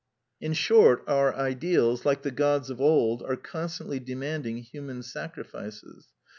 In 0.39 0.53
short, 0.53 1.03
our 1.07 1.35
ideals, 1.35 2.07
like 2.07 2.23
the 2.23 2.31
gods 2.31 2.71
of 2.71 2.81
old, 2.81 3.21
are 3.21 3.35
constantly 3.35 3.99
demanding 3.99 4.57
human 4.57 5.03
sacrifices. 5.03 6.07